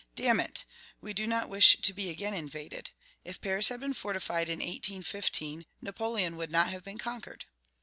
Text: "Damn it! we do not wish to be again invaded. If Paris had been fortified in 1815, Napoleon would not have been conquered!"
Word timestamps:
"Damn 0.15 0.39
it! 0.39 0.65
we 0.99 1.13
do 1.13 1.27
not 1.27 1.47
wish 1.47 1.77
to 1.79 1.93
be 1.93 2.09
again 2.09 2.33
invaded. 2.33 2.89
If 3.23 3.39
Paris 3.39 3.69
had 3.69 3.79
been 3.81 3.93
fortified 3.93 4.49
in 4.49 4.57
1815, 4.57 5.67
Napoleon 5.79 6.37
would 6.37 6.49
not 6.49 6.69
have 6.69 6.83
been 6.83 6.97
conquered!" 6.97 7.45